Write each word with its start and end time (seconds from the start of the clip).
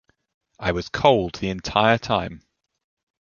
I 0.57 0.71
was 0.71 0.89
cold 0.89 1.35
the 1.35 1.49
entire 1.51 1.99
time. 1.99 2.41